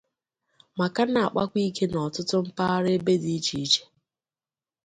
[0.77, 3.83] ma ka na-akpakwa ike n'ọtụtụ mpaghara ebe dị iche iche